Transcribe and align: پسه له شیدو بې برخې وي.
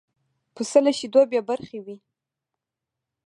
پسه 0.55 0.79
له 0.85 0.91
شیدو 0.97 1.21
بې 1.29 1.39
برخې 1.49 1.79
وي. 1.85 1.97